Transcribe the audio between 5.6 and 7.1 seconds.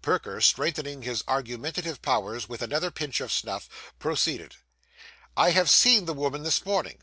seen the woman, this morning.